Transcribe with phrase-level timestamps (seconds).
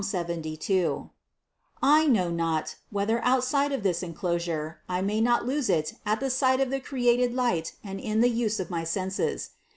[0.03, 1.11] 72),
[1.79, 6.31] I know not, whether outside of this enclosure I may not lose it at the
[6.31, 9.51] sight of the created light and in the use of my senses.